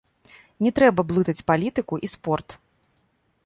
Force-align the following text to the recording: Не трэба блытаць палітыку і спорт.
Не 0.67 0.71
трэба 0.79 1.05
блытаць 1.11 1.45
палітыку 1.51 1.95
і 2.07 2.13
спорт. 2.15 2.57